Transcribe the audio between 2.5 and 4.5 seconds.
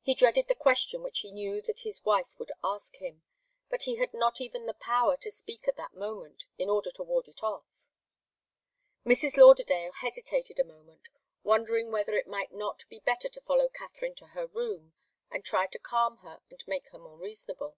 ask him, but he had not